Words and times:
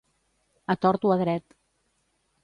A 0.73 0.75
tort 0.85 1.05
o 1.09 1.13
a 1.15 1.17
dret. 1.23 1.45